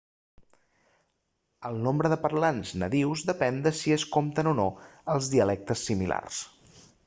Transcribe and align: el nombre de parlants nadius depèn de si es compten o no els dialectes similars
el 1.69 1.77
nombre 1.87 2.11
de 2.15 2.17
parlants 2.23 2.71
nadius 2.85 3.25
depèn 3.29 3.61
de 3.69 3.75
si 3.83 3.95
es 3.99 4.09
compten 4.19 4.53
o 4.53 4.57
no 4.63 4.67
els 5.15 5.33
dialectes 5.37 5.89
similars 5.91 6.45